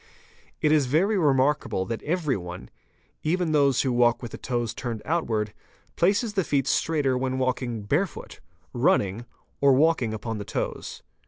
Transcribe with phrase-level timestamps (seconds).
[0.63, 2.71] It is very remarkable that everyone,
[3.21, 5.51] even those who walk with the toes turned outwards,
[5.95, 8.39] places the feet straighter when walking barefoot,
[8.73, 9.27] running,
[9.59, 11.03] or walking upon the toes.